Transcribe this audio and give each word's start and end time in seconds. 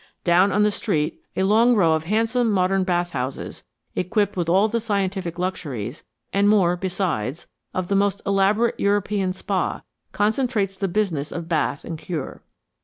Down 0.23 0.51
on 0.51 0.63
the 0.63 0.71
street 0.71 1.21
a 1.35 1.43
long 1.43 1.75
row 1.75 1.93
of 1.93 2.05
handsome 2.05 2.51
modern 2.51 2.83
bath 2.83 3.11
houses, 3.11 3.63
equipped 3.95 4.35
with 4.35 4.49
all 4.49 4.67
the 4.67 4.79
scientific 4.79 5.37
luxuries, 5.37 6.03
and 6.33 6.49
more 6.49 6.75
besides, 6.75 7.45
of 7.71 7.87
the 7.87 7.93
most 7.95 8.19
elaborate 8.25 8.79
European 8.79 9.31
spa, 9.31 9.83
concentrates 10.11 10.75
the 10.75 10.87
business 10.87 11.31
of 11.31 11.47
bath 11.47 11.85
and 11.85 11.99
cure. 11.99 12.41